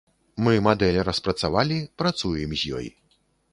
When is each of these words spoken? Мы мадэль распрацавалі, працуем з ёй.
Мы 0.45 0.53
мадэль 0.67 0.97
распрацавалі, 1.09 1.79
працуем 2.01 2.59
з 2.63 2.75
ёй. 2.81 2.93